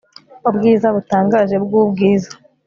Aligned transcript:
Ubwiza 0.49 0.87
butangaje 0.95 1.55
bwubwiza 1.63 2.31